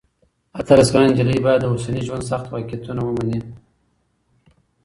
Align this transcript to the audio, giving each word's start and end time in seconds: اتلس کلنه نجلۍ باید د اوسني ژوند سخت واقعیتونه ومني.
اتلس 0.59 0.89
کلنه 0.93 1.09
نجلۍ 1.11 1.37
باید 1.45 1.59
د 1.61 1.65
اوسني 1.71 2.01
ژوند 2.07 2.23
سخت 2.31 2.45
واقعیتونه 2.49 3.01
ومني. 3.03 3.39